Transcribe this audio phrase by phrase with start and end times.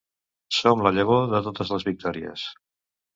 [0.59, 2.47] Som la llavor de totes les victòries.